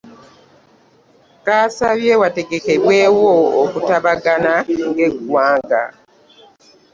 [1.45, 3.31] Kasabye wategekebwewo
[3.63, 4.53] okutabagana
[4.87, 5.81] ng'eggwanga